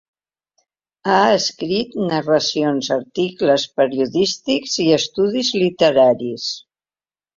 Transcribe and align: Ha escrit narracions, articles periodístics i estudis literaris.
Ha 1.09 1.17
escrit 1.33 1.93
narracions, 2.05 2.89
articles 2.97 3.67
periodístics 3.81 4.81
i 4.85 4.87
estudis 4.99 5.53
literaris. 5.65 6.49